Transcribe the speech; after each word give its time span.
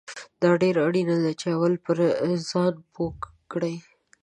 دا 0.41 0.49
ډیره 0.61 0.79
اړینه 0.87 1.15
ده 1.23 1.31
چې 1.39 1.47
اول 1.55 1.73
پرې 1.85 2.07
ځان 2.49 2.73
پوه 2.93 3.11
کړې 3.51 3.75